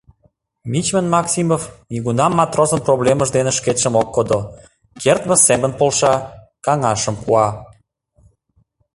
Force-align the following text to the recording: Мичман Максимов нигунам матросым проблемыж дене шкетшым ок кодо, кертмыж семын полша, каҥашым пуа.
Мичман 0.71 1.07
Максимов 1.15 1.63
нигунам 1.91 2.31
матросым 2.39 2.79
проблемыж 2.87 3.29
дене 3.37 3.51
шкетшым 3.57 3.93
ок 4.01 4.07
кодо, 4.15 4.39
кертмыж 5.01 5.39
семын 5.47 5.71
полша, 5.79 6.13
каҥашым 6.65 7.15
пуа. 7.23 7.47